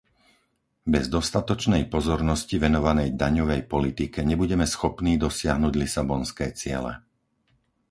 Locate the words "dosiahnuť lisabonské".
5.25-6.45